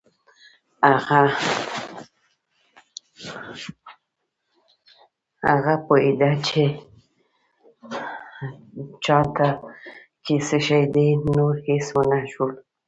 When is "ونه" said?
11.95-12.19